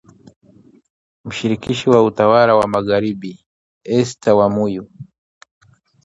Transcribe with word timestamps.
mshirikishi 1.25 1.89
wa 1.89 1.99
utawala 2.07 2.51
wa 2.59 2.67
magharibi 2.73 3.31
Esther 3.97 4.33
Wamuyu 4.39 4.83